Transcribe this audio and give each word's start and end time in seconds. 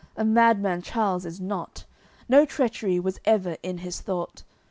A 0.17 0.25
madman 0.25 0.81
Charles 0.81 1.27
is 1.27 1.39
not, 1.39 1.85
No 2.27 2.43
treachery 2.43 2.99
was 2.99 3.19
ever 3.23 3.57
in 3.61 3.77
his 3.85 4.01
thought. 4.01 4.41